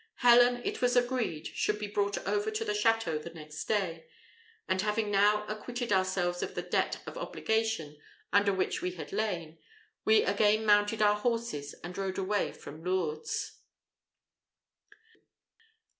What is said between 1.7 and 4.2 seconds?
be brought over to the château the next day;